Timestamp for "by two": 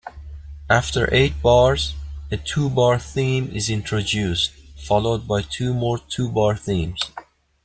5.27-5.75